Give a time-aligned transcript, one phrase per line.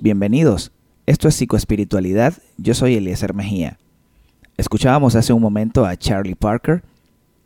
[0.00, 0.72] Bienvenidos.
[1.04, 3.78] Esto es Psicoespiritualidad, yo soy Eliezer Mejía.
[4.56, 6.82] Escuchábamos hace un momento a Charlie Parker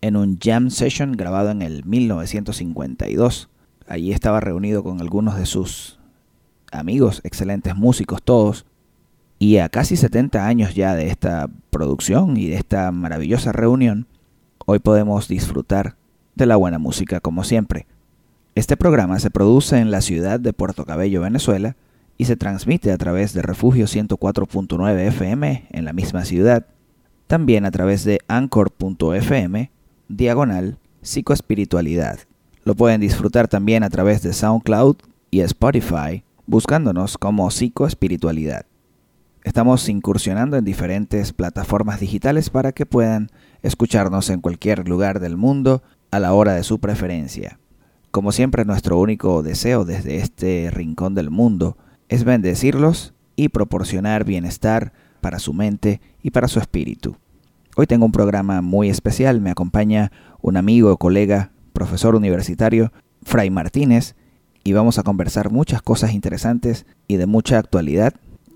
[0.02, 3.48] en un jam session grabado en el 1952.
[3.88, 5.98] Allí estaba reunido con algunos de sus
[6.70, 8.66] amigos, excelentes músicos todos,
[9.40, 14.06] y a casi 70 años ya de esta producción y de esta maravillosa reunión,
[14.64, 15.96] hoy podemos disfrutar
[16.36, 17.86] de la buena música como siempre.
[18.54, 21.74] Este programa se produce en la ciudad de Puerto Cabello, Venezuela,
[22.18, 26.66] y se transmite a través de Refugio 104.9 FM en la misma ciudad,
[27.28, 29.70] también a través de anchor.fm,
[30.08, 32.18] diagonal, psicoespiritualidad.
[32.64, 34.96] Lo pueden disfrutar también a través de SoundCloud
[35.30, 38.66] y Spotify, buscándonos como psicoespiritualidad.
[39.44, 43.30] Estamos incursionando en diferentes plataformas digitales para que puedan
[43.62, 47.60] escucharnos en cualquier lugar del mundo a la hora de su preferencia.
[48.10, 51.76] Como siempre, nuestro único deseo desde este rincón del mundo
[52.08, 57.16] es bendecirlos y proporcionar bienestar para su mente y para su espíritu.
[57.76, 60.10] Hoy tengo un programa muy especial, me acompaña
[60.40, 64.16] un amigo, colega, profesor universitario, Fray Martínez,
[64.64, 68.14] y vamos a conversar muchas cosas interesantes y de mucha actualidad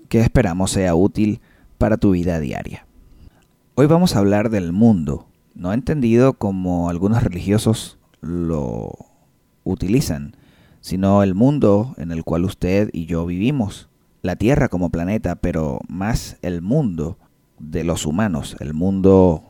[0.09, 1.41] que esperamos sea útil
[1.77, 2.85] para tu vida diaria.
[3.75, 8.93] Hoy vamos a hablar del mundo, no entendido como algunos religiosos lo
[9.63, 10.35] utilizan,
[10.83, 13.89] sino el mundo en el cual usted y yo vivimos,
[14.21, 17.17] la Tierra como planeta, pero más el mundo
[17.57, 19.43] de los humanos, el mundo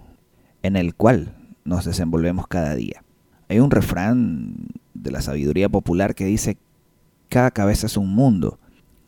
[0.62, 1.36] en el cual
[1.66, 3.04] nos desenvolvemos cada día.
[3.50, 6.58] Hay un refrán de la sabiduría popular que dice,
[7.30, 8.60] cada cabeza es un mundo.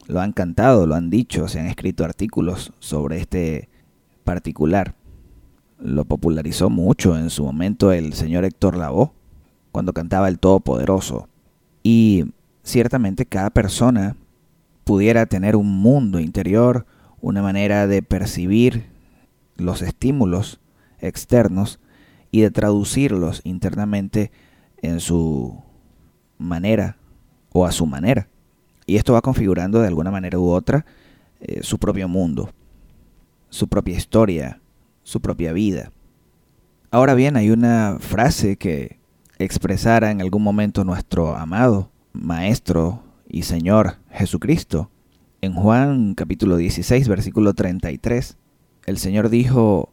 [0.07, 3.69] Lo han cantado, lo han dicho, se han escrito artículos sobre este
[4.23, 4.95] particular
[5.79, 9.11] lo popularizó mucho en su momento el señor Héctor Lavoe,
[9.71, 11.27] cuando cantaba El Todopoderoso.
[11.87, 12.25] Y
[12.63, 14.15] ciertamente cada persona
[14.85, 16.87] pudiera tener un mundo interior,
[17.21, 18.87] una manera de percibir
[19.55, 20.59] los estímulos
[20.97, 21.79] externos
[22.31, 24.31] y de traducirlos internamente
[24.81, 25.61] en su
[26.39, 26.97] manera
[27.53, 28.29] o a su manera.
[28.87, 30.87] Y esto va configurando de alguna manera u otra
[31.39, 32.49] eh, su propio mundo,
[33.51, 34.59] su propia historia,
[35.03, 35.91] su propia vida.
[36.89, 38.97] Ahora bien, hay una frase que
[39.39, 44.89] expresara en algún momento nuestro amado Maestro y Señor Jesucristo.
[45.41, 48.37] En Juan capítulo 16, versículo 33,
[48.85, 49.89] el Señor dijo,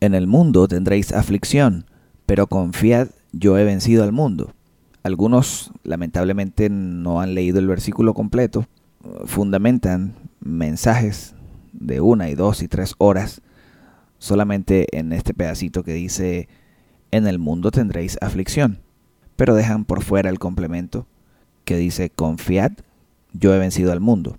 [0.00, 1.86] En el mundo tendréis aflicción,
[2.26, 4.52] pero confiad, yo he vencido al mundo.
[5.02, 8.66] Algunos lamentablemente no han leído el versículo completo,
[9.24, 11.34] fundamentan mensajes
[11.72, 13.42] de una y dos y tres horas
[14.18, 16.48] solamente en este pedacito que dice,
[17.12, 18.80] en el mundo tendréis aflicción,
[19.36, 21.06] pero dejan por fuera el complemento
[21.64, 22.72] que dice, confiad,
[23.32, 24.36] yo he vencido al mundo.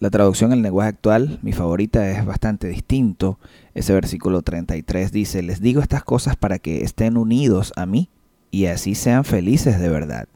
[0.00, 3.38] La traducción el lenguaje actual, mi favorita, es bastante distinto.
[3.72, 8.10] Ese versículo 33 dice, les digo estas cosas para que estén unidos a mí
[8.50, 10.26] y así sean felices de verdad.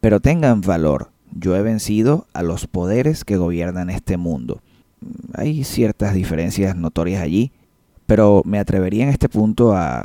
[0.00, 4.60] Pero tengan valor, yo he vencido a los poderes que gobiernan este mundo.
[5.34, 7.52] Hay ciertas diferencias notorias allí,
[8.06, 10.04] pero me atrevería en este punto a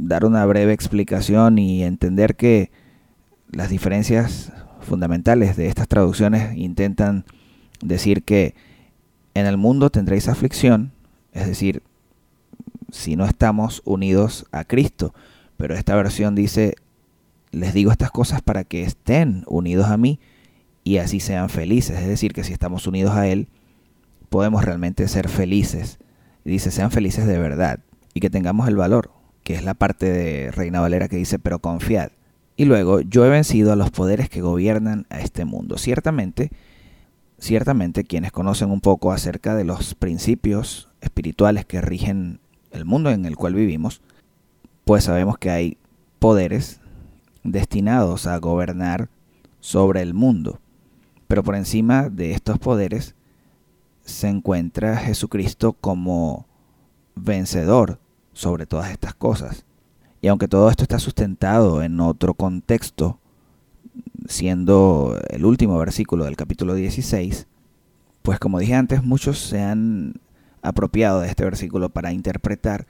[0.00, 2.70] dar una breve explicación y entender que
[3.50, 7.24] las diferencias fundamentales de estas traducciones intentan
[7.82, 8.54] decir que
[9.34, 10.92] en el mundo tendréis aflicción,
[11.32, 11.82] es decir,
[12.90, 15.14] si no estamos unidos a Cristo,
[15.56, 16.74] pero esta versión dice,
[17.52, 20.18] les digo estas cosas para que estén unidos a mí
[20.82, 23.48] y así sean felices, es decir, que si estamos unidos a Él,
[24.30, 25.98] podemos realmente ser felices.
[26.44, 27.80] Y dice, sean felices de verdad
[28.14, 29.10] y que tengamos el valor,
[29.50, 32.12] que es la parte de Reina Valera que dice, pero confiad.
[32.54, 35.76] Y luego, yo he vencido a los poderes que gobiernan a este mundo.
[35.76, 36.52] Ciertamente,
[37.36, 42.38] ciertamente quienes conocen un poco acerca de los principios espirituales que rigen
[42.70, 44.02] el mundo en el cual vivimos,
[44.84, 45.78] pues sabemos que hay
[46.20, 46.80] poderes
[47.42, 49.08] destinados a gobernar
[49.58, 50.60] sobre el mundo.
[51.26, 53.16] Pero por encima de estos poderes
[54.04, 56.46] se encuentra Jesucristo como
[57.16, 57.98] vencedor
[58.40, 59.66] sobre todas estas cosas.
[60.22, 63.18] Y aunque todo esto está sustentado en otro contexto,
[64.26, 67.46] siendo el último versículo del capítulo 16,
[68.22, 70.14] pues como dije antes, muchos se han
[70.62, 72.86] apropiado de este versículo para interpretar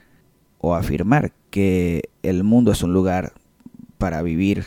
[0.61, 3.33] o afirmar que el mundo es un lugar
[3.99, 4.67] para vivir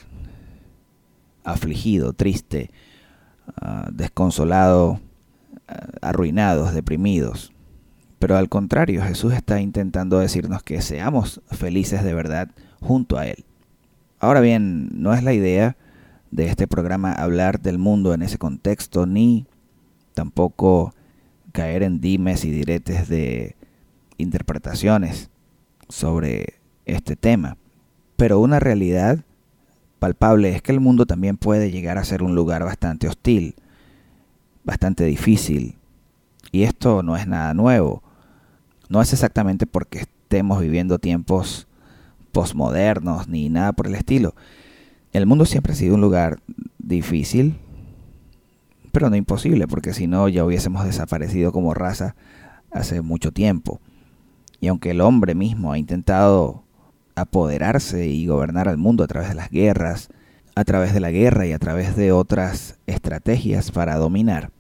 [1.45, 2.71] afligido, triste,
[3.55, 4.99] ah, desconsolado,
[6.01, 7.52] arruinados, deprimidos.
[8.23, 12.49] Pero al contrario, Jesús está intentando decirnos que seamos felices de verdad
[12.79, 13.43] junto a Él.
[14.17, 15.75] Ahora bien, no es la idea
[16.31, 19.45] de este programa hablar del mundo en ese contexto, ni
[20.13, 20.95] tampoco
[21.51, 23.57] caer en dimes y diretes de
[24.17, 25.29] interpretaciones
[25.89, 27.57] sobre este tema.
[28.15, 29.19] Pero una realidad
[29.99, 33.55] palpable es que el mundo también puede llegar a ser un lugar bastante hostil,
[34.63, 35.75] bastante difícil.
[36.53, 38.01] Y esto no es nada nuevo.
[38.89, 41.67] No es exactamente porque estemos viviendo tiempos
[42.31, 44.35] posmodernos ni nada por el estilo.
[45.13, 46.39] El mundo siempre ha sido un lugar
[46.79, 47.57] difícil,
[48.91, 52.15] pero no imposible, porque si no ya hubiésemos desaparecido como raza
[52.71, 53.79] hace mucho tiempo.
[54.59, 56.63] Y aunque el hombre mismo ha intentado
[57.15, 60.09] apoderarse y gobernar al mundo a través de las guerras,
[60.55, 64.51] a través de la guerra y a través de otras estrategias para dominar,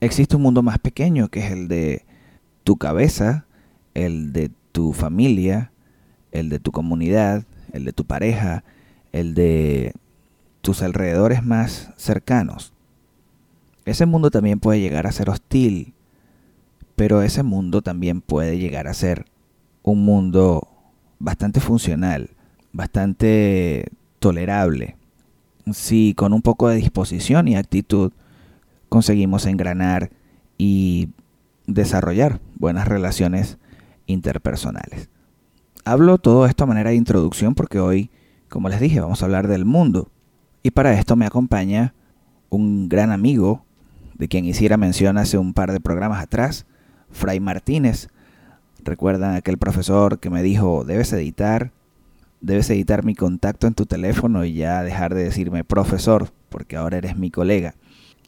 [0.00, 2.04] existe un mundo más pequeño que es el de
[2.64, 3.46] tu cabeza,
[4.04, 5.72] el de tu familia,
[6.30, 8.64] el de tu comunidad, el de tu pareja,
[9.12, 9.94] el de
[10.60, 12.72] tus alrededores más cercanos.
[13.84, 15.94] Ese mundo también puede llegar a ser hostil,
[16.94, 19.26] pero ese mundo también puede llegar a ser
[19.82, 20.68] un mundo
[21.18, 22.30] bastante funcional,
[22.72, 24.96] bastante tolerable,
[25.72, 28.12] si con un poco de disposición y actitud
[28.88, 30.10] conseguimos engranar
[30.56, 31.10] y
[31.66, 33.58] desarrollar buenas relaciones
[34.08, 35.08] interpersonales.
[35.84, 38.10] Hablo todo esto a manera de introducción porque hoy,
[38.48, 40.10] como les dije, vamos a hablar del mundo.
[40.62, 41.94] Y para esto me acompaña
[42.50, 43.64] un gran amigo,
[44.14, 46.66] de quien hiciera mención hace un par de programas atrás,
[47.10, 48.08] Fray Martínez.
[48.82, 51.72] Recuerdan aquel profesor que me dijo, debes editar,
[52.40, 56.98] debes editar mi contacto en tu teléfono y ya dejar de decirme profesor, porque ahora
[56.98, 57.74] eres mi colega.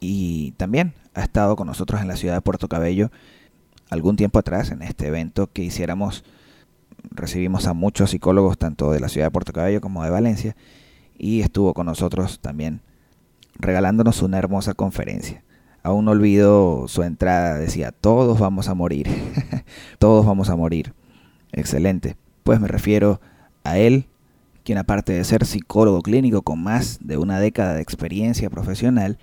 [0.00, 3.10] Y también ha estado con nosotros en la ciudad de Puerto Cabello
[3.90, 6.24] algún tiempo atrás en este evento que hiciéramos
[7.10, 10.56] recibimos a muchos psicólogos tanto de la ciudad de Puerto Cabello como de Valencia
[11.18, 12.80] y estuvo con nosotros también
[13.54, 15.42] regalándonos una hermosa conferencia.
[15.82, 19.08] Aún no olvido su entrada, decía, todos vamos a morir,
[19.98, 20.94] todos vamos a morir.
[21.52, 22.16] Excelente.
[22.42, 23.20] Pues me refiero
[23.64, 24.06] a él,
[24.62, 29.18] quien aparte de ser psicólogo clínico con más de una década de experiencia profesional,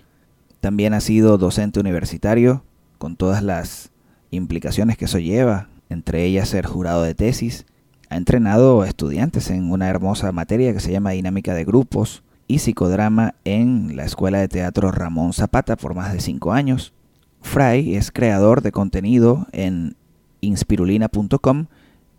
[0.59, 2.63] también ha sido docente universitario,
[2.97, 3.91] con todas las
[4.31, 7.65] implicaciones que eso lleva, entre ellas ser jurado de tesis.
[8.09, 13.35] Ha entrenado estudiantes en una hermosa materia que se llama dinámica de grupos y psicodrama
[13.43, 16.93] en la Escuela de Teatro Ramón Zapata por más de cinco años.
[17.41, 19.95] Fry es creador de contenido en
[20.41, 21.67] inspirulina.com.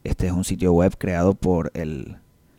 [0.05, 2.17] Este es un sitio web creado por el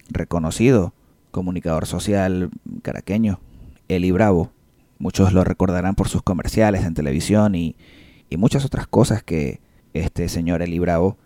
[0.09, 0.93] reconocido
[1.31, 2.49] comunicador social
[2.81, 3.39] caraqueño,
[3.87, 4.51] Eli Bravo.
[4.97, 7.75] Muchos lo recordarán por sus comerciales en televisión y,
[8.29, 9.59] y muchas otras cosas que
[9.93, 11.17] este señor Eli Bravo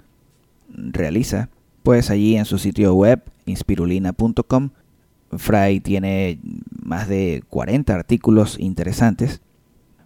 [0.69, 1.49] realiza,
[1.83, 4.69] pues allí en su sitio web inspirulina.com
[5.37, 6.39] Fry tiene
[6.83, 9.41] más de 40 artículos interesantes.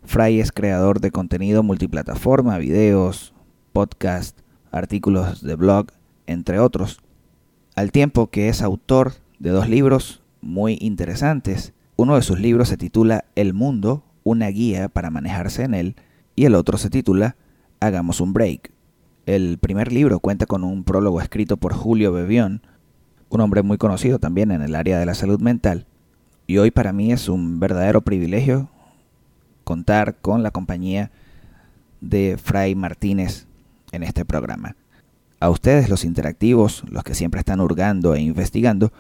[0.04, 3.34] Fry es creador de contenido multiplataforma, videos,
[3.74, 4.40] podcast,
[4.72, 5.88] artículos de blog,
[6.28, 7.00] entre otros,
[7.76, 11.74] al tiempo que es autor de dos libros muy interesantes.
[11.96, 15.96] Uno de sus libros se titula El Mundo, una guía para manejarse en él,
[16.38, 17.36] y el otro se titula
[17.82, 18.72] Hagamos un break.
[19.26, 22.62] El primer libro cuenta con un prólogo escrito por Julio Bebión,
[23.30, 25.88] un hombre muy conocido también en el área de la salud mental,
[26.46, 28.70] y hoy para mí es un verdadero privilegio
[29.64, 31.12] contar con la compañía
[32.02, 33.48] de Fray Martínez
[33.92, 34.76] en este programa.
[35.40, 38.94] A ustedes, los interactivos, los que siempre están hurgando e investigando,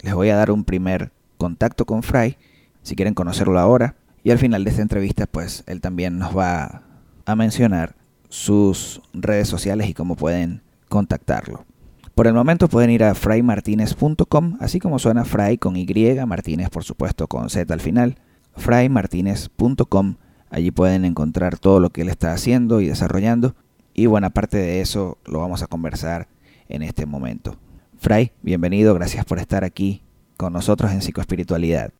[0.00, 2.36] les voy a dar un primer contacto con Fray,
[2.82, 6.82] si quieren conocerlo ahora, y al final de esta entrevista, pues él también nos va
[7.26, 7.94] a mencionar
[8.30, 11.66] sus redes sociales y cómo pueden contactarlo.
[12.14, 15.86] Por el momento pueden ir a fraymartinez.com, así como suena Fray con Y,
[16.26, 18.16] Martínez por supuesto con Z al final,
[18.56, 20.16] fraymartinez.com.
[20.48, 23.54] Allí pueden encontrar todo lo que él está haciendo y desarrollando
[23.92, 26.28] y buena parte de eso lo vamos a conversar
[26.68, 27.56] en este momento.
[27.98, 30.02] Fray, bienvenido, gracias por estar aquí
[30.36, 31.92] con nosotros en Psicoespiritualidad.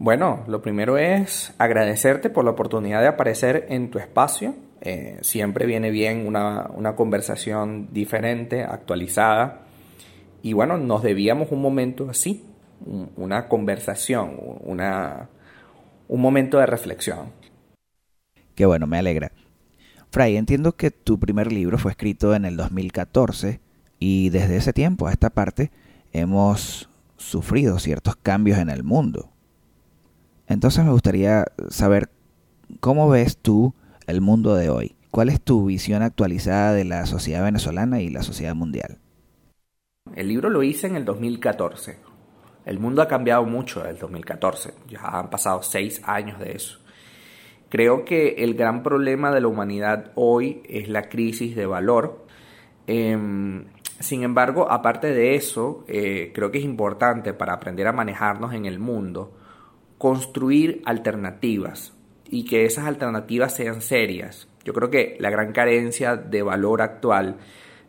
[0.00, 4.54] Bueno, lo primero es agradecerte por la oportunidad de aparecer en tu espacio.
[4.80, 9.62] Eh, siempre viene bien una, una, conversación diferente, actualizada.
[10.40, 12.44] Y bueno, nos debíamos un momento así,
[13.16, 15.30] una conversación, una,
[16.06, 17.32] un momento de reflexión.
[18.54, 19.32] Qué bueno, me alegra.
[20.12, 23.60] Fray, entiendo que tu primer libro fue escrito en el 2014
[23.98, 25.72] y desde ese tiempo a esta parte
[26.12, 29.32] hemos sufrido ciertos cambios en el mundo.
[30.48, 32.08] Entonces me gustaría saber
[32.80, 33.74] cómo ves tú
[34.06, 34.96] el mundo de hoy.
[35.10, 38.98] ¿Cuál es tu visión actualizada de la sociedad venezolana y la sociedad mundial?
[40.14, 41.98] El libro lo hice en el 2014.
[42.64, 44.74] El mundo ha cambiado mucho desde el 2014.
[44.88, 46.78] Ya han pasado seis años de eso.
[47.68, 52.26] Creo que el gran problema de la humanidad hoy es la crisis de valor.
[52.86, 53.66] Em,
[54.00, 58.64] sin embargo, aparte de eso, eh, creo que es importante para aprender a manejarnos en
[58.64, 59.37] el mundo,
[59.98, 61.92] construir alternativas
[62.30, 64.48] y que esas alternativas sean serias.
[64.64, 67.36] Yo creo que la gran carencia de valor actual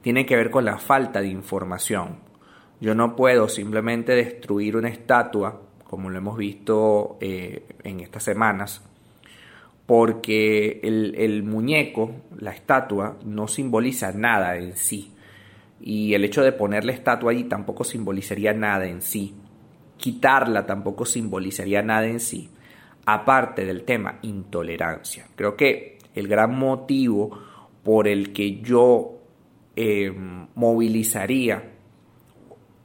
[0.02, 2.20] tiene que ver con la falta de información.
[2.82, 8.82] Yo no puedo simplemente destruir una estatua, como lo hemos visto eh, en estas semanas,
[9.86, 15.12] porque el, muñeco, la estatua, no simboliza nada en sí.
[15.82, 19.34] Y el hecho de poner la estatua ahí tampoco simbolizaría nada en sí.
[20.00, 22.50] Quitarla tampoco simbolizaría nada en sí.
[23.06, 25.28] Aparte del tema intolerancia.
[25.36, 27.38] Creo que el gran motivo
[27.84, 29.20] por el que yo
[29.76, 30.12] eh,
[30.56, 31.76] movilizaría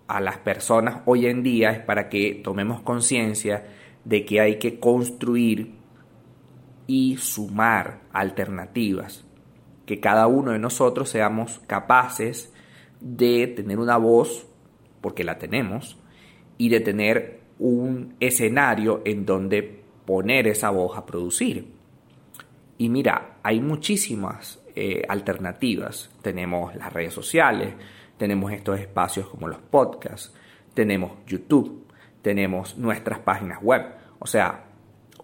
[0.07, 3.65] a las personas hoy en día es para que tomemos conciencia
[4.05, 5.75] de que hay que construir
[6.87, 9.25] y sumar alternativas,
[9.87, 12.53] que cada uno de nosotros seamos capaces
[13.01, 14.47] de tener una voz,
[15.01, 15.99] porque la tenemos,
[16.65, 21.75] y de tener un escenario en donde poner esa voz a producir.
[22.79, 26.11] Y mira, hay muchísimas eh, alternativas.
[26.23, 27.75] Tenemos las redes sociales,
[28.17, 30.35] tenemos estos espacios como los podcasts,
[30.73, 31.85] tenemos YouTube,
[32.23, 33.83] tenemos nuestras páginas web.
[34.19, 34.65] O sea,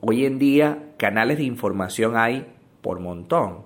[0.03, 3.63] hoy en día canales de información hay por montón.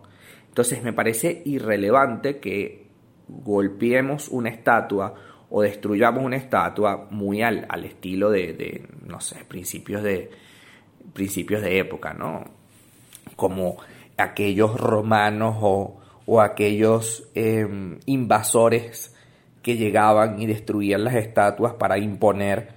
[0.47, 2.87] Entonces me parece irrelevante que
[3.27, 5.17] golpeemos una estatua
[5.57, 10.29] o destruyamos una estatua muy al, al estilo de, de, no sé, principios de,
[11.13, 12.43] principios de época, ¿no?
[13.37, 13.77] Como
[14.17, 19.15] aquellos romanos o, o aquellos em, invasores
[19.63, 22.71] que llegaban y destruían las estatuas para imponer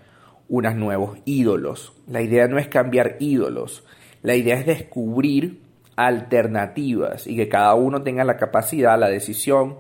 [0.48, 1.94] unos nuevos ídolos.
[2.06, 3.86] La idea no es cambiar ídolos,
[4.22, 5.64] la idea es descubrir
[5.96, 9.80] alternativas y que cada uno tenga la capacidad, la decisión,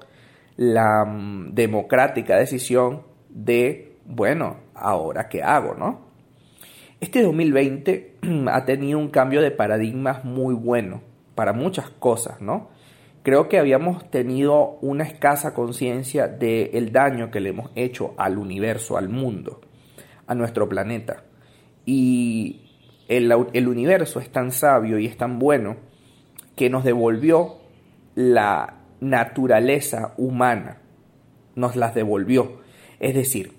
[0.58, 6.08] la mm, democrática decisión de, bueno, ahora qué hago, ¿no?
[7.00, 8.18] Este 2020
[8.52, 11.02] ha tenido un cambio de paradigmas muy bueno
[11.36, 12.70] para muchas cosas, ¿no?
[13.22, 18.98] Creo que habíamos tenido una escasa conciencia del daño que le hemos hecho al universo,
[18.98, 19.62] al mundo,
[20.26, 21.24] a nuestro planeta.
[21.86, 22.72] Y
[23.10, 25.76] el, el universo es tan sabio y es tan bueno
[26.56, 27.58] que nos devolvió
[28.16, 30.78] la naturaleza humana,
[31.56, 32.60] nos las devolvió.
[33.00, 33.54] Es decir,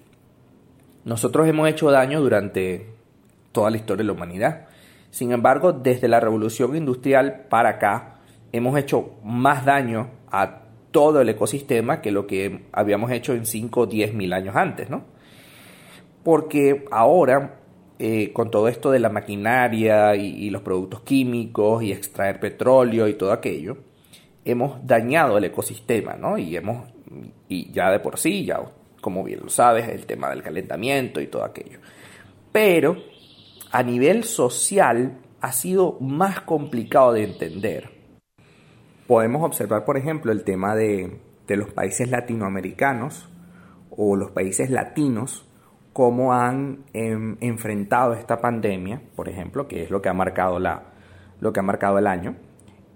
[1.04, 2.86] nosotros hemos hecho daño durante
[3.52, 4.66] toda la historia de la humanidad.
[5.10, 8.18] Sin embargo, desde la revolución industrial para acá,
[8.52, 13.80] hemos hecho más daño a todo el ecosistema que lo que habíamos hecho en 5
[13.80, 15.04] o 10 mil años antes, ¿no?
[16.24, 17.60] Porque ahora,
[17.98, 23.08] eh, con todo esto de la maquinaria y, y, los productos químicos y extraer petróleo
[23.08, 23.78] y todo aquello,
[24.44, 26.38] hemos dañado el ecosistema, ¿no?
[26.38, 26.88] Y hemos,
[27.48, 28.60] y ya de por sí, ya
[29.00, 31.78] como bien lo sabes, el tema del calentamiento y todo aquello.
[32.52, 32.96] Pero
[33.70, 37.90] a nivel social ha sido más complicado de entender.
[39.06, 43.28] Podemos observar, por ejemplo, el tema de, los países latinoamericanos
[43.90, 45.46] o los países latinos,
[45.92, 50.92] cómo han em, enfrentado esta pandemia, por ejemplo, que es lo que ha marcado la,
[51.40, 52.36] lo que ha marcado el año.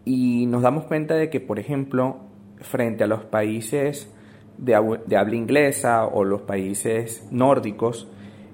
[0.05, 2.21] Y nos damos cuenta de que, por ejemplo,
[2.61, 4.13] frente a los países
[4.59, 8.09] de, habla inglesa o los países nórdicos,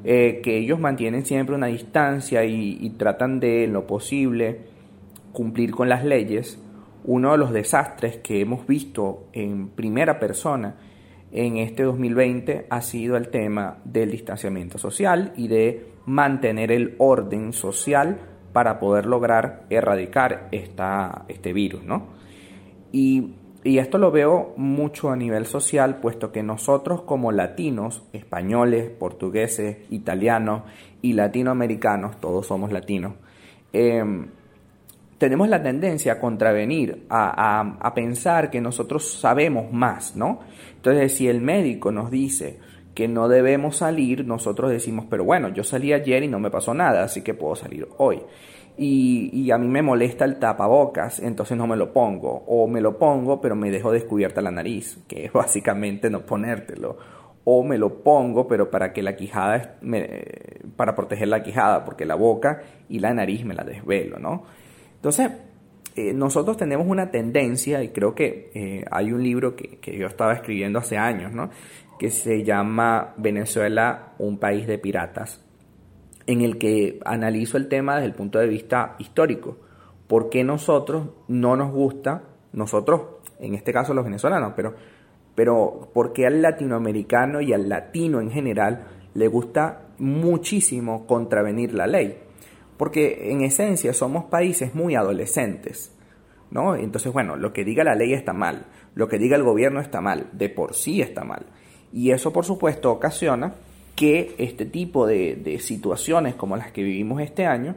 [0.05, 4.61] eh, que ellos mantienen siempre una distancia y, tratan de, en lo posible,
[5.33, 6.63] cumplir con las leyes,
[7.05, 10.77] uno de los desastres que hemos visto en primera persona
[11.31, 17.53] en este 2020 ha sido el tema del distanciamiento social y de mantener el orden
[17.53, 18.19] social
[18.59, 22.09] para poder lograr erradicar esta, este virus, ¿no?
[22.91, 28.91] Y y esto lo veo mucho a nivel social, puesto que nosotros como latinos, españoles,
[28.91, 30.63] portugueses, italianos
[31.03, 33.13] y latinoamericanos, todos somos latinos,
[33.73, 34.27] em,
[35.19, 40.41] tenemos la tendencia a contravenir, a, a, pensar que nosotros sabemos más, ¿no?
[40.75, 42.59] Entonces, si el médico nos dice
[42.99, 46.75] que no debemos salir, nosotros decimos, pero bueno, yo salí ayer y no me pasó
[46.75, 48.23] nada, así que puedo salir hoy
[48.77, 52.45] y, a mí me molesta el tapabocas, entonces no me lo pongo.
[52.49, 56.97] O me lo pongo, pero me dejo descubierta la nariz, que es básicamente no ponértelo.
[57.45, 59.79] O me lo pongo, pero para que la quijada,
[60.75, 64.43] para proteger la quijada, porque la boca y la nariz me la desvelo, ¿no?
[64.97, 65.31] Entonces,
[65.97, 70.07] eh, nosotros tenemos una tendencia, y creo que eh, hay un libro que, que yo
[70.07, 71.51] estaba escribiendo hace años, ¿no?
[71.99, 75.45] Que se llama Venezuela, un país de piratas
[76.29, 79.57] en el que analizo el tema desde el punto de vista histórico.
[80.07, 82.23] por qué nosotros no nos gusta,
[82.55, 83.03] nosotros,
[83.41, 84.75] en este caso los venezolanos, pero,
[85.35, 91.87] pero por qué al latinoamericano y al latino en general le gusta muchísimo contravenir la
[91.87, 92.19] ley.
[92.79, 95.95] Porque en esencia somos países muy adolescentes.
[96.51, 96.75] ¿no?
[96.75, 100.01] Entonces, bueno, lo que diga la ley está mal, lo que diga el gobierno está
[100.01, 101.45] mal, de por sí está mal.
[101.93, 103.55] Y eso, por supuesto, ocasiona
[103.97, 107.75] que este tipo de, situaciones como las que vivimos este año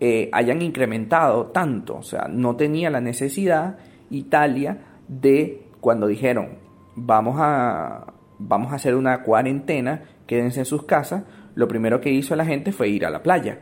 [0.00, 1.96] eh, hayan incrementado tanto.
[1.96, 3.78] O sea, no tenía la necesidad
[4.10, 6.58] Italia de cuando dijeron
[6.94, 11.22] vamos a, vamos a hacer una cuarentena, quédense en sus casas,
[11.54, 13.60] lo primero que hizo la gente fue ir a la playa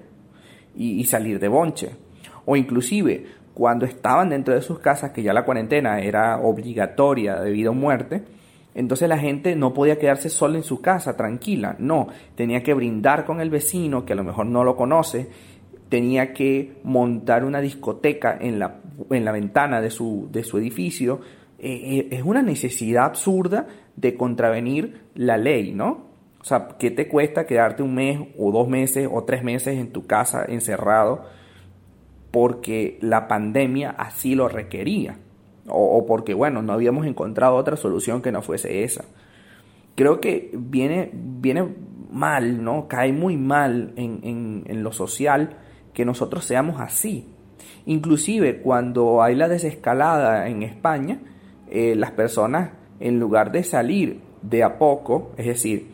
[0.75, 1.91] y, y salir de bonche.
[2.47, 7.73] O inclusive cuando estaban dentro de sus casas, que ya la cuarentena era obligatoria debido
[7.73, 8.23] a muerte,
[8.75, 13.25] entonces la gente no podía quedarse sola en su casa, tranquila, no, tenía que brindar
[13.25, 15.29] con el vecino, que a lo mejor no lo conoce,
[15.89, 18.81] tenía que montar una discoteca en la,
[19.11, 21.21] en la ventana de su, de su edificio.
[21.59, 26.11] Eh, eh, es una necesidad absurda de contravenir la ley, ¿no?
[26.41, 29.93] O sea, ¿qué te cuesta quedarte un mes o dos meses o tres meses en
[29.93, 31.25] tu casa encerrado
[32.31, 35.19] porque la pandemia así lo requería?
[35.71, 39.05] O, porque, bueno, no habíamos encontrado otra solución que no fuese esa.
[39.95, 41.67] Creo que viene, viene
[42.11, 42.89] mal, ¿no?
[42.89, 45.57] Cae muy mal en, en, lo social
[45.95, 47.29] que nosotros seamos así.
[47.87, 51.21] Inclusive cuando hay la desescalada en España,
[51.71, 55.89] eh, las personas, en lugar de salir de a poco, es decir,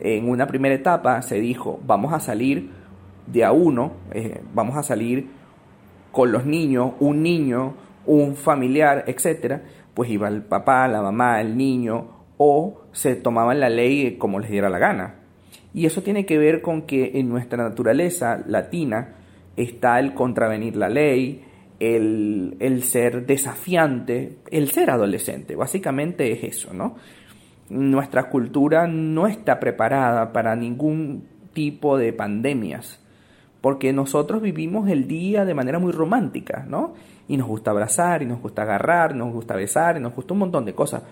[0.00, 2.70] en una primera etapa se dijo, vamos a salir
[3.26, 5.28] de a uno, eh, vamos a salir
[6.10, 7.74] con los niños, un niño,
[8.06, 9.62] un familiar, etcétera,
[9.94, 14.50] pues iba el papá, la mamá, el niño, o se tomaban la ley como les
[14.50, 15.14] diera la gana.
[15.74, 19.14] Y eso tiene que ver con que en nuestra naturaleza latina
[19.56, 21.44] está el contravenir la ley,
[21.80, 25.56] el, el ser desafiante, el ser adolescente.
[25.56, 26.96] Básicamente es eso, ¿no?
[27.68, 33.00] Nuestra cultura no está preparada para ningún tipo de pandemias,
[33.60, 36.94] porque nosotros vivimos el día de manera muy romántica, ¿no?
[37.28, 40.40] Y nos gusta abrazar, y nos gusta agarrar, nos gusta besar, y nos gusta un
[40.40, 41.02] montón de cosas.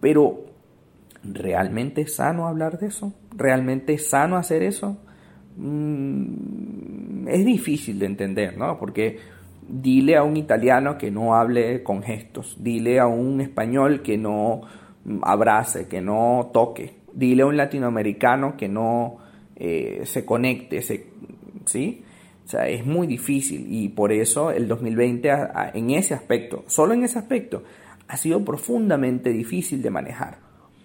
[0.00, 0.44] Pero,
[1.24, 3.12] ¿realmente sano hablar de eso?
[3.36, 4.96] ¿Realmente sano hacer eso?
[5.56, 8.78] Mm, es difícil de entender, ¿no?
[8.78, 9.18] Porque
[9.68, 14.62] dile a un italiano que no hable con gestos, dile a un español que no
[15.22, 19.18] abrace, que no toque, dile a un latinoamericano que no
[19.56, 20.80] eh, se conecte,
[21.66, 22.02] ¿sí?
[22.48, 25.30] O sea, es muy difícil y por eso el 2020
[25.74, 27.62] en ese aspecto, solo en ese aspecto,
[28.08, 30.38] ha sido profundamente difícil de manejar.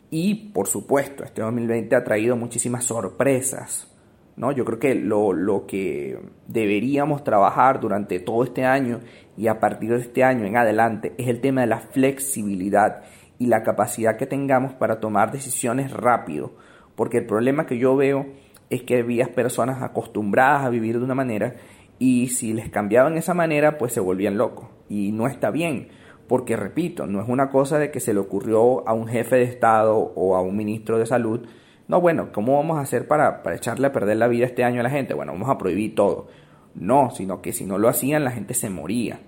[0.10, 3.89] Y por supuesto, este 2020 ha traído muchísimas sorpresas.
[4.36, 4.52] ¿no?
[4.52, 8.99] Yo creo que lo, lo que deberíamos trabajar durante todo este año
[9.38, 13.04] y a partir de este año en adelante es el tema de la flexibilidad
[13.39, 16.58] y la capacidad que tengamos para tomar decisiones rápido.
[16.95, 18.42] Porque el problema que yo veo
[18.73, 21.55] es que había personas acostumbradas a vivir de una manera
[21.99, 24.65] y si les cambiaban esa manera, pues se volvían locos.
[24.89, 25.89] Y no está bien,
[26.27, 29.43] porque repito, no es una cosa de que se le ocurrió a un jefe de
[29.43, 31.47] Estado o a un ministro de salud.
[31.88, 34.79] No, bueno, ¿cómo vamos a hacer para, para echarle a perder la vida este año
[34.79, 35.13] a la gente?
[35.13, 36.27] Bueno, vamos a prohibir todo.
[36.75, 39.19] No, sino que si no lo hacían, la gente se moría.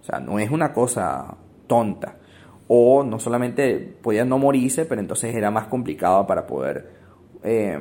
[0.00, 2.16] O sea, no es una cosa tonta.
[2.66, 6.92] O no solamente podían no morirse, pero entonces era más complicado para poder
[7.42, 7.78] eh,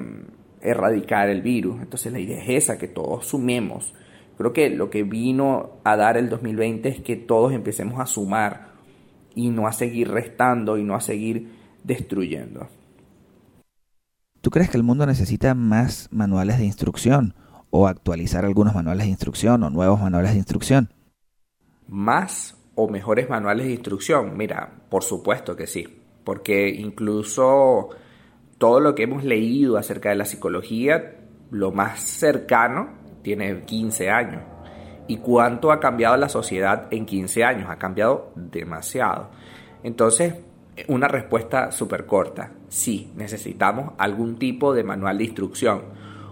[0.62, 1.82] erradicar el virus.
[1.82, 3.94] Entonces la idea es esa, que todos sumemos.
[4.38, 8.74] Creo que lo que vino a dar el 2020 es que todos empecemos a sumar
[9.34, 11.50] y no a seguir restando y no a seguir
[11.84, 12.68] destruyendo.
[14.42, 17.34] ¿Tú crees que el mundo necesita más manuales de instrucción
[17.70, 20.90] o actualizar algunos manuales de instrucción o nuevos manuales de instrucción?
[21.88, 24.38] ¿Más o mejores manuales de instrucción?
[24.38, 25.88] Mira, por supuesto que sí,
[26.24, 27.90] porque incluso
[28.58, 31.16] todo lo que hemos leído acerca de la psicología,
[31.52, 32.90] lo más cercano,
[33.22, 34.42] tiene 15 años.
[35.08, 37.70] ¿Y cuánto ha cambiado la sociedad en 15 años?
[37.70, 39.30] Ha cambiado demasiado.
[39.84, 40.34] Entonces,
[40.88, 42.52] una respuesta súper corta.
[42.68, 45.84] Sí, necesitamos algún tipo de manual de instrucción.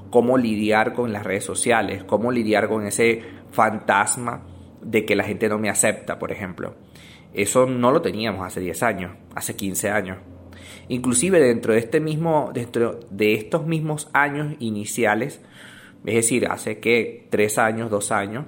[0.10, 4.44] Cómo lidiar con las redes sociales, cómo lidiar con ese fantasma
[4.82, 6.76] de que la gente no me acepta, por ejemplo.
[7.34, 10.18] Eso no lo teníamos hace 10 años, hace 15 años.
[10.88, 15.42] Inclusive dentro de este mismo, dentro de estos mismos años iniciales,
[16.06, 18.46] es decir, hace que tres años, dos años,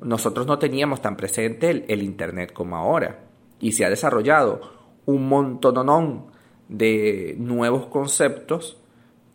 [0.00, 3.20] nosotros no teníamos tan presente el, internet como ahora.
[3.60, 4.60] Y se ha desarrollado
[5.04, 6.26] un montón
[6.68, 8.78] de nuevos conceptos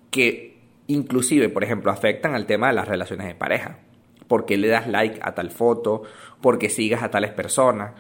[0.10, 3.80] que inclusive, por ejemplo, afectan al tema de las relaciones de pareja.
[4.28, 6.04] por qué le das like a tal foto,
[6.40, 7.92] por qué sigas a tales personas.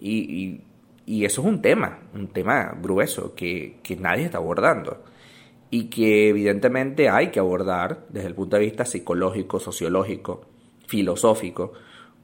[0.00, 0.62] Y,
[1.06, 5.04] eso es un tema, un tema grueso que, que nadie está abordando
[5.70, 10.42] y que evidentemente hay que abordar desde el punto de vista psicológico, sociológico,
[10.86, 11.72] filosófico,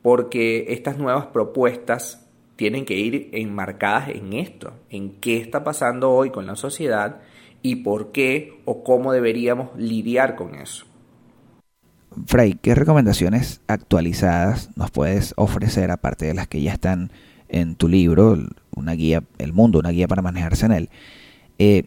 [0.02, 6.30] porque estas nuevas propuestas tienen que ir enmarcadas en esto, en qué está pasando hoy
[6.30, 7.20] con la sociedad
[7.62, 10.86] y por qué o cómo deberíamos lidiar con eso.
[12.26, 17.12] Frey, ¿qué recomendaciones actualizadas nos puedes ofrecer, aparte de las que ya están
[17.48, 18.36] en tu libro,
[18.74, 20.90] una guía, El Mundo, una guía para manejarse en él?
[21.58, 21.84] Eh,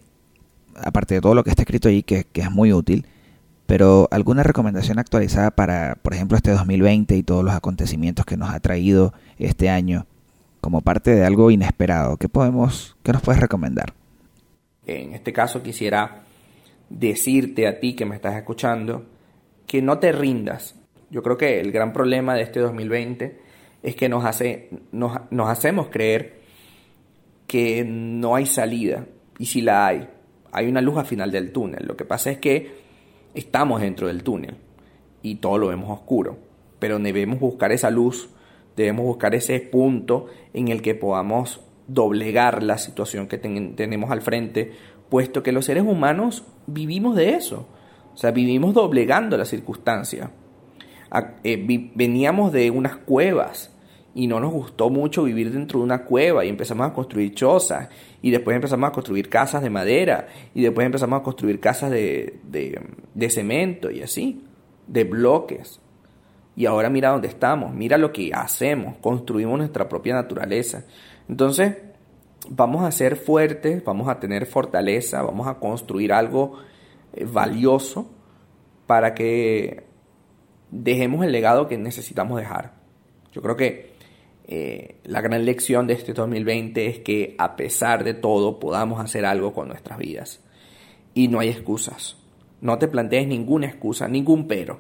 [0.76, 3.08] aparte de todo lo que está escrito ahí, que, es muy útil,
[3.66, 8.50] pero alguna recomendación actualizada para, por ejemplo, este 2020 y todos los acontecimientos que nos
[8.50, 10.06] ha traído este año
[10.62, 13.94] como parte de algo inesperado, ¿qué podemos, qué nos puedes recomendar?
[14.86, 16.24] En este caso quisiera
[16.90, 19.06] decirte a ti que me estás escuchando
[19.66, 20.76] que no te rindas.
[21.10, 23.40] Yo creo que el gran problema de este 2020
[23.82, 26.43] es que nos, hace, nos, nos hacemos creer
[27.54, 29.06] que no hay salida.
[29.38, 30.10] Y si la hay,
[30.52, 31.86] hay una luz al final del túnel.
[31.86, 32.78] Lo que pasa es que
[33.36, 34.56] estamos dentro del túnel
[35.22, 36.40] y todo lo vemos oscuro.
[36.80, 38.28] Pero debemos buscar esa luz,
[38.76, 44.72] debemos buscar ese punto en el que podamos doblegar la situación que tenemos al frente,
[45.10, 47.68] puesto que los seres humanos vivimos de eso.
[48.16, 50.32] O sea, vivimos doblegando la circunstancia.
[51.44, 53.73] Eh, veníamos de unas cuevas
[54.16, 57.90] y no nos gustó mucho vivir dentro de una cueva y empezamos a construir chozas
[58.22, 62.40] y después empezamos a construir casas de madera y después empezamos a construir casas de,
[62.44, 64.44] de, cemento y así,
[64.88, 65.80] de bloques.
[66.56, 70.86] Y ahora mira dónde estamos, mira lo que hacemos, construimos nuestra propia naturaleza.
[71.28, 71.78] Entonces,
[72.50, 76.60] vamos a ser fuertes, vamos a tener fortaleza, vamos a construir algo
[77.14, 78.12] eh, valioso
[78.86, 79.84] para que
[80.70, 82.74] dejemos el legado que necesitamos dejar.
[83.32, 83.93] Yo creo que
[84.46, 89.26] eh, la gran lección de este 2020 es que a pesar de todo podamos hacer
[89.26, 90.42] algo con nuestras vidas.
[91.14, 92.18] Y no hay excusas.
[92.62, 94.80] No te plantees ninguna excusa, ningún pero.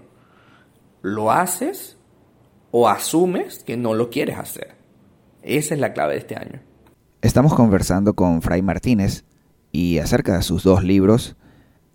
[1.01, 1.97] Lo haces
[2.71, 4.75] o asumes que no lo quieres hacer.
[5.41, 6.59] Esa es la clave de este año.
[7.21, 9.23] Estamos conversando con Fray Martínez
[9.71, 11.35] y acerca de sus dos libros,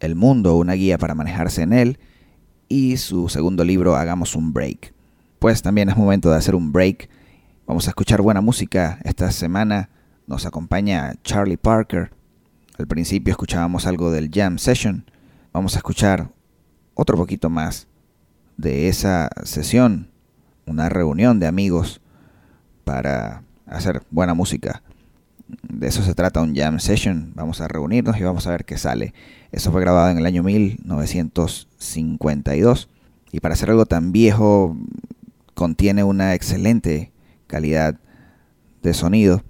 [0.01, 1.99] El mundo, una guía para manejarse en él,
[2.69, 4.93] y su segundo libro, Hagamos un break.
[5.39, 7.09] Pues también es momento de hacer un break
[7.69, 9.91] Vamos a escuchar buena música esta semana.
[10.27, 12.11] Nos acompaña Charlie Parker.
[12.79, 15.05] Al principio escuchábamos algo del Jam Session.
[15.53, 16.31] Vamos a escuchar
[16.95, 17.87] otro poquito más
[18.57, 20.09] de esa sesión,
[20.65, 22.01] una reunión de amigos
[22.85, 24.83] para hacer buena música.
[25.63, 27.33] De eso se trata un jam session.
[27.35, 29.13] Vamos a reunirnos y vamos a ver qué sale.
[29.53, 32.89] Eso fue grabado en el año 1952.
[33.31, 34.75] Y para hacer algo tan viejo,
[35.53, 37.13] contiene una excelente
[37.49, 37.99] calidad
[38.83, 39.43] de sonido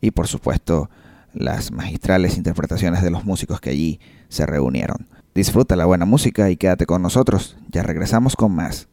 [0.00, 0.90] y por supuesto
[1.32, 5.06] las magistrales interpretaciones de los músicos que allí se reunieron.
[5.34, 8.88] Disfruta la buena música y quédate con nosotros, ya regresamos con más.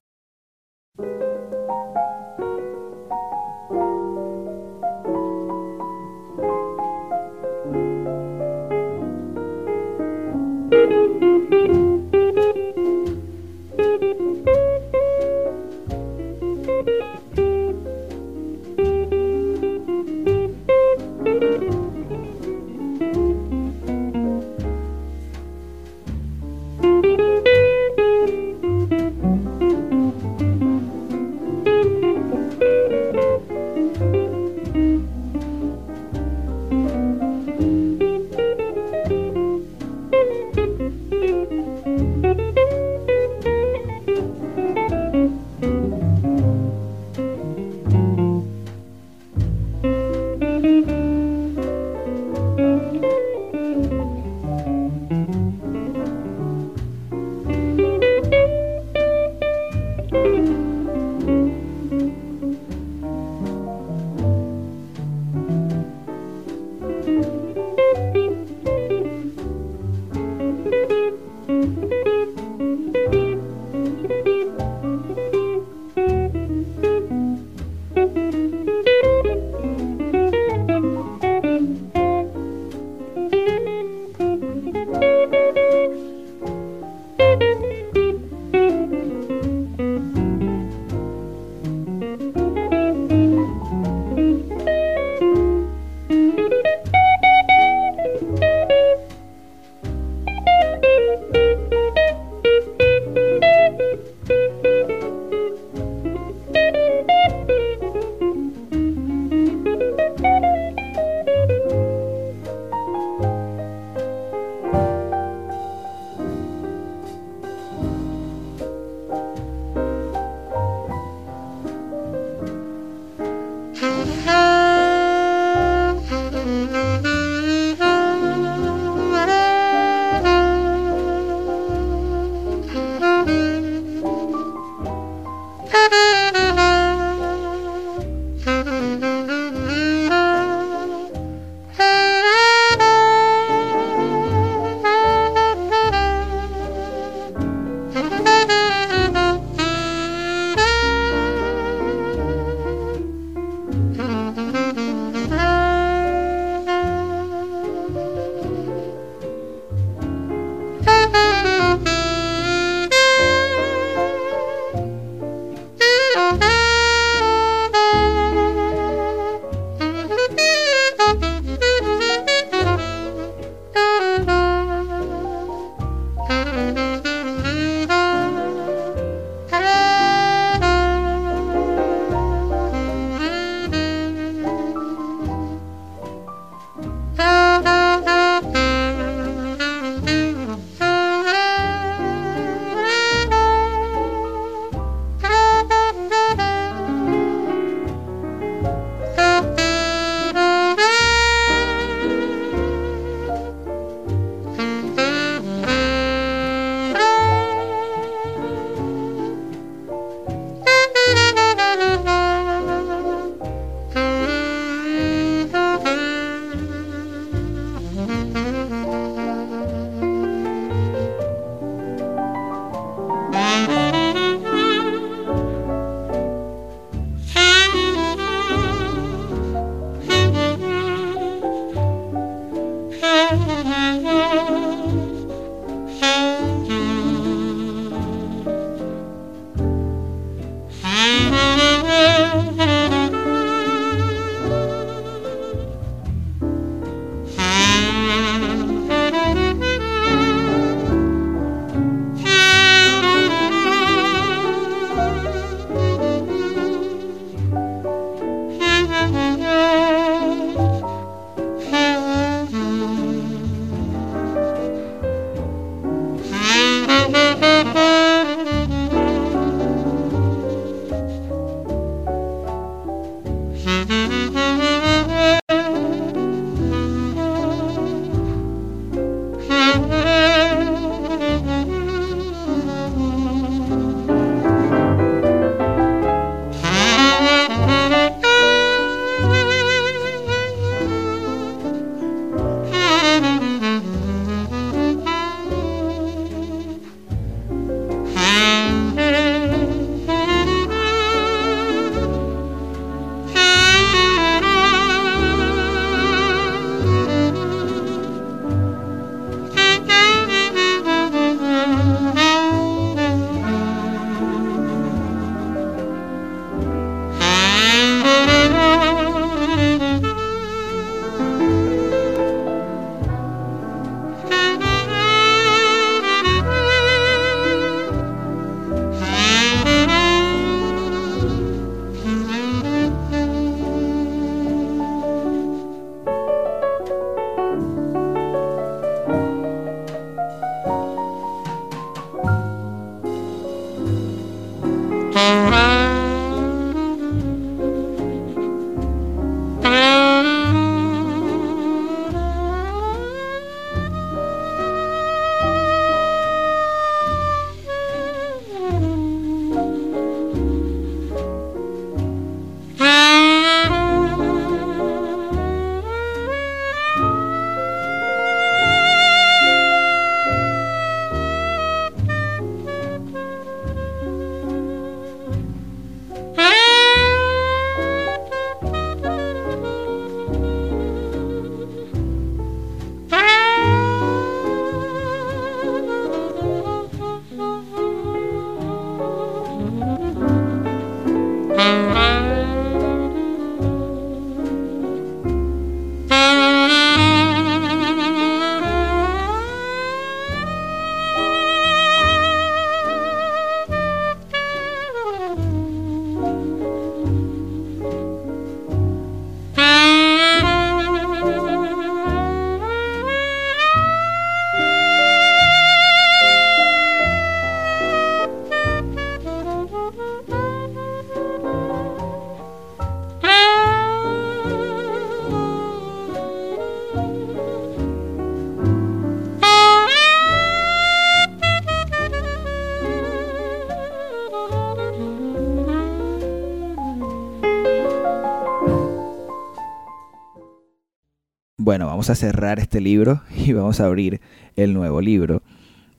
[442.04, 444.20] Vamos a cerrar este libro y vamos a abrir
[444.58, 445.42] el nuevo libro,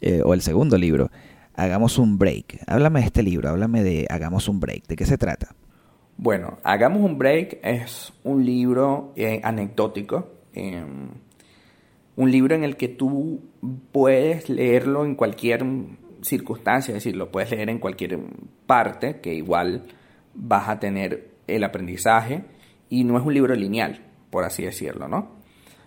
[0.02, 1.10] eh, o el segundo libro.
[1.54, 2.58] Hagamos un break.
[2.66, 4.86] Háblame de este libro, háblame de Hagamos un break.
[4.86, 5.54] ¿De qué se trata?
[6.18, 11.08] Bueno, Hagamos un break es un libro eh, anecdótico, em,
[12.16, 13.40] un libro en el que tú
[13.90, 15.64] puedes leerlo en cualquier
[16.20, 18.18] circunstancia, es decir, lo puedes leer en cualquier
[18.66, 19.86] parte, que igual
[20.34, 22.44] vas a tener el aprendizaje,
[22.90, 25.42] y no es un libro lineal, por así decirlo, ¿no?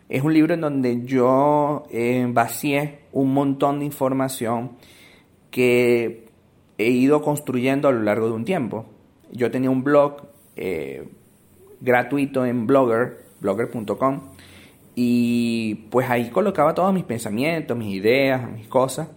[0.09, 4.71] Es un libro en donde yo eh, vacié un montón de información
[5.51, 6.27] que
[6.77, 8.85] he ido construyendo a lo largo de un tiempo.
[9.31, 11.09] Yo tenía un blog eh,
[11.81, 14.21] gratuito en Blogger, blogger.com,
[14.95, 19.09] y pues ahí colocaba todos mis pensamientos, mis ideas, mis cosas.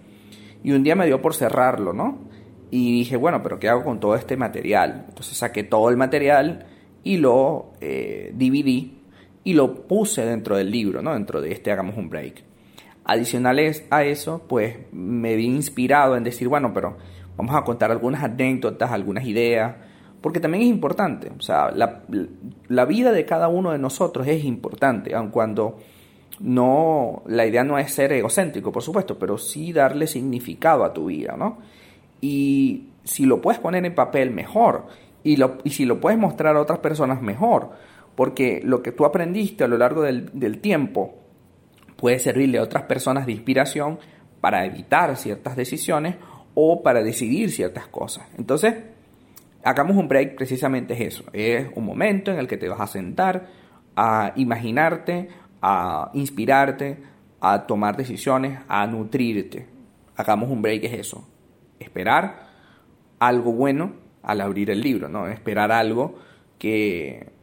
[0.65, 2.19] Y un día me dio por cerrarlo, ¿no?
[2.71, 5.07] Y dije, bueno, pero ¿qué hago con todo este material?
[5.09, 6.67] Entonces saqué todo el material
[7.03, 9.00] y lo eh, dividí
[9.45, 11.15] y lo puse dentro del libro, ¿no?
[11.15, 12.43] Dentro de este Hagamos un Break.
[13.05, 16.97] Adicionales a eso, pues me vi inspirado en decir, bueno, pero
[17.37, 19.77] vamos a contar algunas anécdotas, algunas ideas,
[20.21, 22.03] porque también es importante, o sea, la,
[22.69, 25.79] la vida de cada uno de nosotros es importante, aun cuando
[26.41, 31.07] no, la idea no es ser egocéntrico, por supuesto, pero sí darle significado a tu
[31.07, 31.59] vida, ¿no?
[32.21, 34.87] Y si lo puedes poner en papel, mejor.
[35.23, 37.73] Y, lo, y si lo puedes mostrar a otras personas, mejor.
[38.21, 41.15] Porque lo que tú aprendiste a lo largo del, tiempo
[41.97, 43.99] puede servirle a otras personas de inspiración
[44.43, 46.17] para evitar ciertas decisiones
[46.53, 48.27] o para decidir ciertas cosas.
[48.37, 48.75] Entonces,
[49.65, 51.25] hagamos un break precisamente es eso.
[51.33, 53.47] Es un momento en el que te vas a sentar
[53.97, 55.31] a imaginarte,
[55.63, 57.03] a inspirarte,
[57.41, 59.67] a tomar decisiones, a nutrirte.
[60.15, 61.27] Hagamos un break es eso.
[61.79, 62.51] Esperar
[63.19, 65.27] algo bueno al abrir el libro, ¿no?
[65.27, 66.19] Esperar algo
[66.59, 67.40] que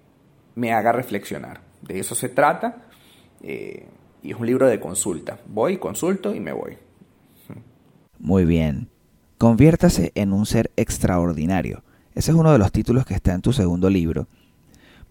[0.58, 1.62] me haga reflexionar.
[1.84, 2.78] De eso se trata.
[3.42, 3.88] Eh,
[4.24, 5.40] y es un libro de consulta.
[5.48, 6.78] Voy, consulto y me voy.
[8.20, 8.90] Muy bien.
[9.38, 11.84] Conviértase en un ser extraordinario.
[12.16, 14.28] Ese es uno de los títulos que está en tu segundo libro.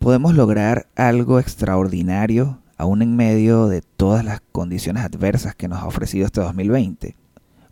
[0.00, 5.86] ¿Podemos lograr algo extraordinario aún en medio de todas las condiciones adversas que nos ha
[5.86, 7.14] ofrecido este 2020?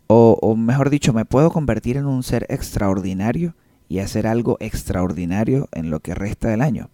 [0.07, 3.53] O, o mejor dicho, ¿me puedo convertir en un ser extraordinario
[3.89, 6.89] y hacer algo extraordinario en lo que resta del año?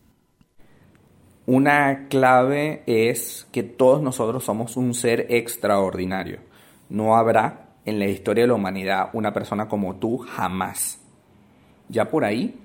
[1.47, 6.39] Una clave es que todos nosotros somos un ser extraordinario.
[6.89, 10.99] No habrá en la historia de la humanidad una persona como tú jamás.
[11.89, 12.59] Ya por ahí,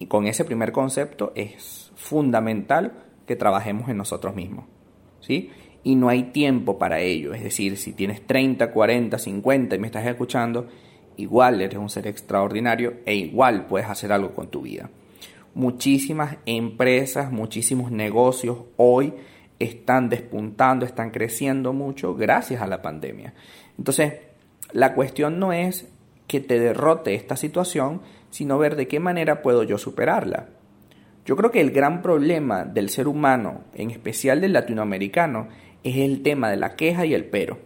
[0.00, 2.94] y con ese primer concepto, es fundamental
[3.26, 4.64] que trabajemos en nosotros mismos.
[5.20, 5.50] ¿Sí?
[5.84, 7.32] Y no hay tiempo para ello.
[7.32, 10.66] Es decir, si tienes 30, 40, 50 y me estás escuchando,
[11.16, 14.90] igual eres un ser extraordinario e igual puedes hacer algo con tu vida.
[15.54, 19.14] Muchísimas empresas, muchísimos negocios hoy
[19.58, 23.34] están despuntando, están creciendo mucho gracias a la pandemia.
[23.78, 24.14] Entonces,
[24.72, 25.88] la cuestión no es
[26.26, 30.48] que te derrote esta situación, sino ver de qué manera puedo yo superarla.
[31.26, 35.48] Yo creo que el gran problema del ser humano, en especial del latinoamericano,
[35.82, 37.58] es el tema de la queja y el pero.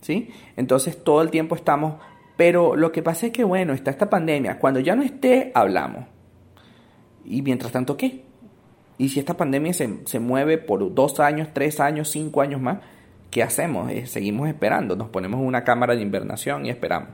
[0.00, 0.30] ¿Sí?
[0.56, 2.00] Entonces todo el tiempo estamos,
[2.36, 6.04] pero lo que pasa es que, bueno, está esta pandemia, cuando ya no esté, hablamos.
[7.26, 8.24] Y mientras tanto, ¿qué?
[8.98, 12.78] Y si esta pandemia se, se mueve por dos años, tres años, cinco años más,
[13.30, 13.90] ¿qué hacemos?
[13.90, 17.10] Eh, seguimos esperando, nos ponemos una cámara de invernación y esperamos.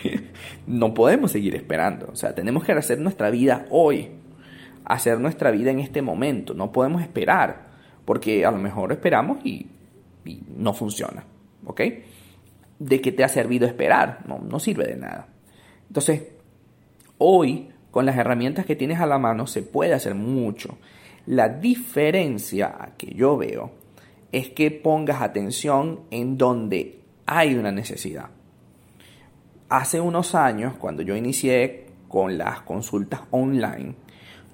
[0.66, 4.10] no podemos seguir esperando, o sea, tenemos que hacer nuestra vida hoy,
[4.84, 7.68] hacer nuestra vida en este momento, no podemos esperar,
[8.04, 9.68] porque a lo mejor esperamos y,
[10.56, 11.24] no funciona,
[11.66, 11.80] ¿ok?
[12.78, 14.24] ¿De qué te ha servido esperar?
[14.26, 15.28] No, no sirve de nada.
[15.86, 16.32] Entonces,
[17.18, 20.78] hoy, con las herramientas que tienes a la mano, se puede hacer mucho.
[21.26, 23.70] La diferencia que yo veo
[24.32, 28.30] es que pongas atención en donde hay una necesidad.
[29.68, 33.94] Hace unos años, cuando yo inicié con las consultas online,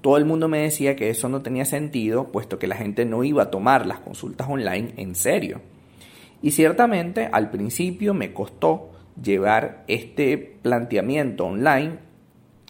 [0.01, 3.23] todo el mundo me decía que eso no tenía sentido, puesto que la gente no
[3.23, 5.61] iba a tomar las consultas online en serio.
[6.43, 12.10] Y ciertamente al principio me costó llevar este planteamiento online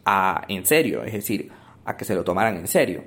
[0.06, 1.52] a en serio, es decir,
[1.86, 3.04] a que se lo tomaran en serio.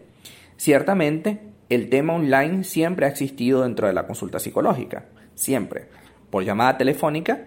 [0.56, 5.88] Ciertamente el tema online siempre ha existido dentro de la consulta psicológica, siempre,
[6.30, 7.44] por llamada telefónica,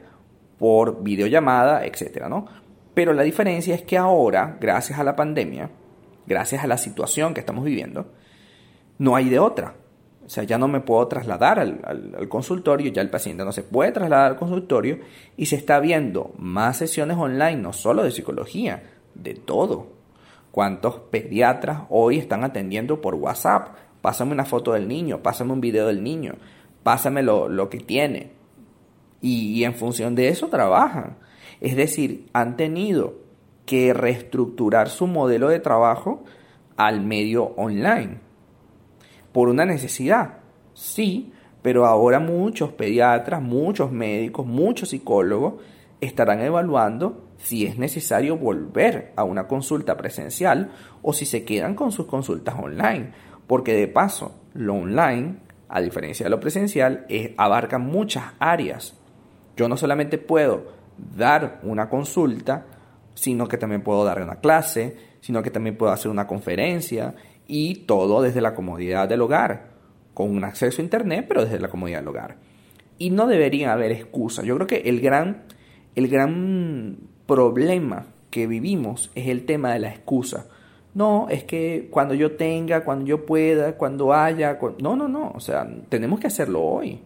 [0.58, 2.48] por videollamada, etcétera, ¿no?
[2.94, 5.70] Pero la diferencia es que ahora, gracias a la pandemia,
[6.26, 8.12] gracias a la situación que estamos viviendo,
[8.98, 9.76] no hay de otra.
[10.26, 13.64] O sea, ya no me puedo trasladar al, al, consultorio, ya el paciente no se
[13.64, 15.00] puede trasladar al consultorio
[15.38, 18.84] y se está viendo más sesiones online, no solo de psicología,
[19.22, 19.88] de todo.
[20.52, 23.76] ¿Cuántos pediatras hoy están atendiendo por WhatsApp?
[24.02, 26.36] Pásame una foto del niño, pásame un video del niño,
[26.84, 28.32] pásame lo, que tiene.
[29.22, 31.18] Y, en función de eso trabajan.
[31.60, 33.16] Es decir, han tenido
[33.66, 36.24] que reestructurar su modelo de trabajo
[36.78, 38.20] al medio online.
[39.34, 40.38] Por una necesidad,
[40.74, 45.56] sí, pero ahora muchos pediatras, muchos médicos, muchos psicólogos
[46.00, 50.72] estarán evaluando si es necesario volver a una consulta presencial
[51.02, 53.12] o si se quedan con sus consultas online.
[53.48, 55.38] Porque de paso, lo online,
[55.70, 58.98] a diferencia de lo presencial, es, abarca muchas áreas.
[59.56, 60.74] Yo no solamente puedo
[61.16, 62.66] dar una consulta,
[63.14, 67.16] sino que también puedo dar una clase, sino que también puedo hacer una conferencia
[67.48, 69.70] y todo desde la comodidad del hogar,
[70.14, 72.38] con un acceso a internet, pero desde la comodidad del hogar.
[72.98, 74.46] Y no debería haber excusas.
[74.46, 75.46] Yo creo que el gran,
[75.96, 80.48] el gran problema que vivimos es el tema de la excusa.
[80.96, 84.58] No, es que cuando yo tenga, cuando yo pueda, cuando haya...
[84.82, 85.32] No, no, no.
[85.36, 87.00] O sea, tenemos que hacerlo hoy.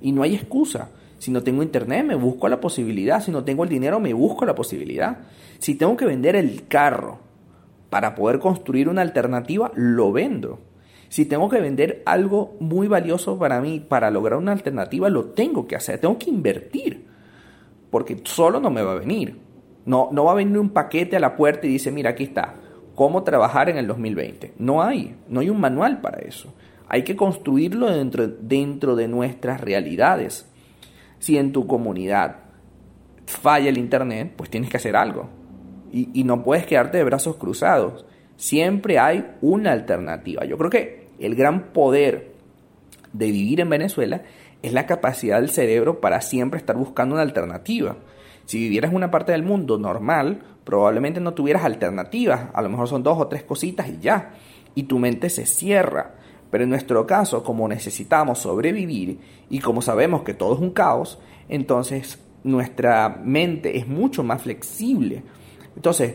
[0.00, 0.90] Y no hay excusa.
[1.18, 3.20] Si no tengo internet, me busco la posibilidad.
[3.20, 5.18] Si no tengo el dinero, me busco la posibilidad.
[5.58, 7.18] Si tengo que vender el carro
[7.90, 10.60] para poder construir una alternativa, lo vendo.
[11.08, 15.66] Si tengo que vender algo muy valioso para mí para lograr una alternativa, lo tengo
[15.66, 15.98] que hacer.
[15.98, 17.06] Tengo que invertir.
[17.90, 19.45] Porque solo no me va a venir.
[19.86, 22.54] No, no va a venir un paquete a la puerta y dice, mira, aquí está
[22.96, 24.54] cómo trabajar en el 2020.
[24.58, 26.52] No hay, no hay un manual para eso.
[26.88, 30.48] Hay que construirlo dentro, dentro de nuestras realidades.
[31.20, 32.38] Si en tu comunidad
[33.26, 35.28] falla el Internet, pues tienes que hacer algo.
[35.92, 38.04] y, no puedes quedarte de brazos cruzados.
[38.36, 40.44] Siempre hay una alternativa.
[40.44, 42.32] Yo creo que el gran poder
[43.12, 44.22] de vivir en Venezuela
[44.62, 47.96] es la capacidad del cerebro para siempre estar buscando una alternativa.
[48.46, 52.48] Si vivieras en una parte del mundo normal, probablemente no tuvieras alternativas.
[52.54, 54.32] A lo mejor son dos o tres cositas y ya.
[54.74, 56.14] Y tu mente se cierra.
[56.50, 59.18] Pero en nuestro caso, como necesitamos sobrevivir
[59.50, 61.18] y como sabemos que todo es un caos,
[61.48, 65.24] entonces nuestra mente es mucho más flexible.
[65.74, 66.14] Entonces,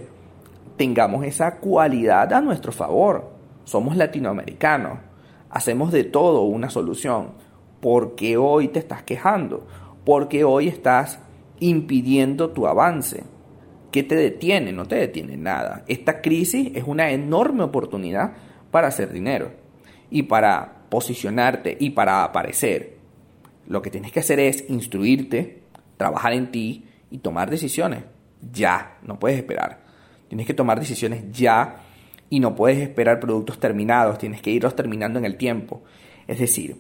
[0.78, 3.30] tengamos esa cualidad a nuestro favor.
[3.66, 5.00] Somos latinoamericanos,
[5.50, 7.52] hacemos de todo una solución.
[7.82, 9.66] porque hoy te estás quejando?
[10.06, 11.20] porque hoy estás
[11.62, 13.24] impidiendo tu avance?
[13.92, 14.74] ¿Qué te detiene?
[14.74, 15.86] No te detiene nada.
[15.88, 18.34] Esta crisis es una enorme oportunidad
[18.70, 19.52] para hacer dinero
[20.10, 22.98] y para posicionarte y para aparecer.
[23.68, 25.64] Lo que tienes que hacer es instruirte,
[25.96, 28.04] trabajar en ti y tomar decisiones
[28.52, 29.82] ya, no puedes esperar.
[30.28, 31.84] Tienes que tomar decisiones ya
[32.30, 35.84] y no puedes esperar productos terminados, tienes que irlos terminando en el tiempo.
[36.28, 36.78] Es decir,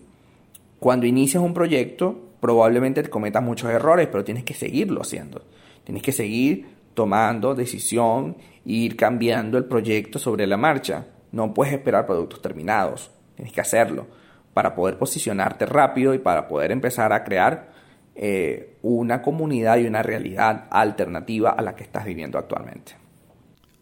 [0.79, 5.43] cuando inicias un proyecto, probablemente te cometas muchos errores, pero tienes que seguirlo haciendo.
[5.85, 8.35] Tienes que seguir tomando decisión
[8.65, 11.05] e ir cambiando el proyecto sobre la marcha.
[11.31, 14.07] No puedes esperar productos terminados, tienes que hacerlo
[14.53, 17.71] para poder posicionarte rápido y para poder empezar a crear
[18.15, 22.93] eh, una comunidad y una realidad alternativa a la que estás viviendo actualmente.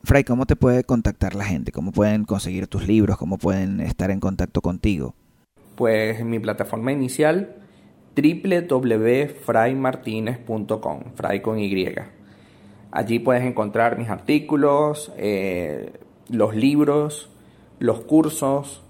[0.03, 1.71] Fray, ¿cómo te puede contactar la gente?
[1.71, 3.17] ¿Cómo pueden conseguir tus libros?
[3.17, 5.15] ¿Cómo pueden estar en contacto contigo?
[5.75, 7.55] Pues en mi plataforma inicial
[8.15, 11.95] www.fraymartinez.com, fray con Y.
[12.91, 15.93] Allí puedes encontrar mis artículos, eh,
[16.29, 17.29] los libros,
[17.79, 18.83] los cursos,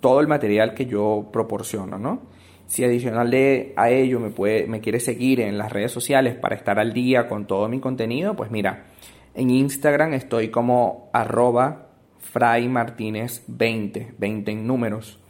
[0.00, 2.22] todo el material que yo proporciono, ¿no?
[2.66, 6.56] Si adicional de a ello me, puede, me quiere seguir en las redes sociales para
[6.56, 8.86] estar al día con todo mi contenido, pues mira,
[9.34, 11.88] en Instagram estoy como arroba
[12.32, 15.21] fraymartinez20, 20 en números.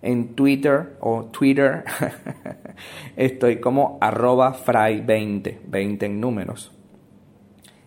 [0.00, 1.84] En Twitter o Twitter
[3.16, 6.72] estoy como arroba fray20, 20 en números.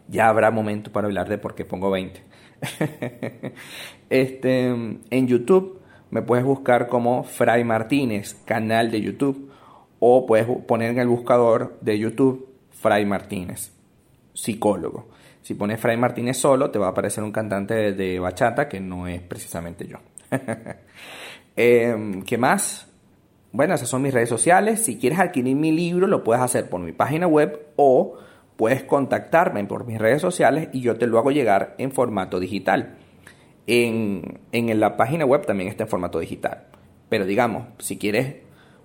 [0.07, 2.21] Ya habrá momento para hablar de por qué pongo 20.
[4.09, 5.81] este, en YouTube
[6.11, 9.49] me puedes buscar como Fray Martínez, canal de YouTube,
[9.99, 13.71] o puedes poner en el buscador de YouTube Fray Martínez,
[14.33, 15.07] psicólogo.
[15.41, 19.07] Si pones Fray Martínez solo, te va a aparecer un cantante de, bachata que no
[19.07, 19.99] es precisamente yo.
[21.55, 22.87] Em, ¿Qué más?
[23.51, 24.83] Bueno, esas son mis redes sociales.
[24.83, 28.17] Si quieres adquirir mi libro, lo puedes hacer por mi página web o
[28.55, 32.97] puedes contactarme por mis redes sociales y yo te lo hago llegar en formato digital.
[33.67, 36.67] En, la página web también está en formato digital.
[37.09, 38.35] Pero digamos, si quieres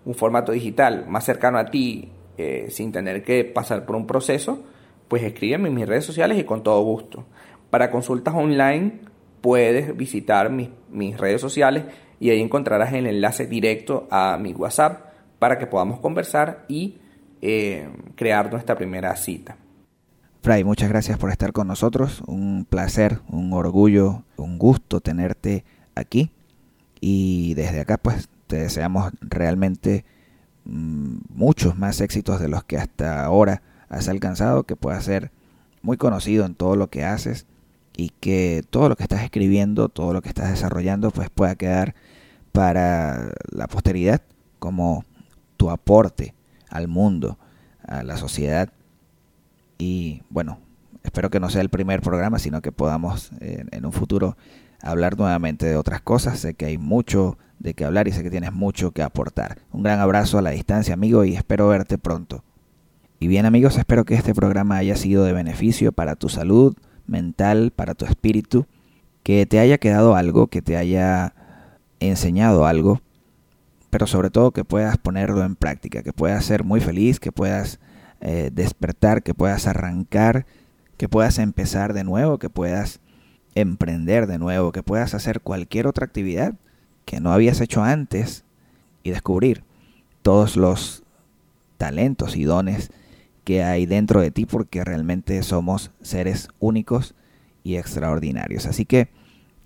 [0.04, 4.64] un formato digital más cercano a ti, eh, sin tener que pasar por un proceso,
[5.06, 7.24] pues escríbeme en mis redes sociales y con todo gusto.
[7.70, 9.00] Para consultas online
[9.40, 11.84] puedes visitar mis redes sociales
[12.20, 15.06] y ahí encontrarás el enlace directo a mi WhatsApp
[15.38, 16.96] para que podamos conversar y
[17.42, 19.56] eh, crear nuestra primera cita.
[20.42, 22.22] Fray, muchas gracias por estar con nosotros.
[22.26, 25.64] Un placer, un orgullo, un gusto tenerte
[25.94, 26.30] aquí.
[27.00, 30.04] Y desde acá, pues, te deseamos realmente
[30.64, 35.30] mm, muchos más éxitos de los que hasta ahora has alcanzado, que puedas ser
[35.82, 37.46] muy conocido en todo lo que haces
[37.96, 41.94] y que todo lo que estás escribiendo, todo lo que estás desarrollando, pues pueda quedar
[42.56, 44.22] para la posteridad
[44.58, 45.04] como
[45.58, 46.34] tu aporte
[46.70, 47.38] al mundo,
[47.86, 48.70] a la sociedad
[49.76, 50.58] y bueno,
[51.02, 54.38] espero que no sea el primer programa, sino que podamos en un futuro
[54.80, 56.38] hablar nuevamente de otras cosas.
[56.38, 59.58] Sé que hay mucho de qué hablar y sé que tienes mucho que aportar.
[59.70, 62.42] Un gran abrazo a la distancia, amigo, y espero verte pronto.
[63.20, 66.74] Y bien, amigos, espero que este programa haya sido de beneficio para tu salud
[67.06, 68.64] mental, para tu espíritu,
[69.22, 71.34] que te haya quedado algo, que te haya
[72.00, 73.00] enseñado algo,
[73.90, 77.78] pero sobre todo que puedas ponerlo en práctica, que puedas ser muy feliz, que puedas
[78.20, 80.46] eh, despertar, que puedas arrancar,
[80.96, 83.00] que puedas empezar de nuevo, que puedas
[83.54, 86.54] emprender de nuevo, que puedas hacer cualquier otra actividad
[87.04, 88.44] que no habías hecho antes
[89.02, 89.64] y descubrir
[90.22, 91.04] todos los
[91.78, 92.90] talentos y dones
[93.44, 97.14] que hay dentro de ti porque realmente somos seres únicos
[97.62, 98.66] y extraordinarios.
[98.66, 99.08] Así que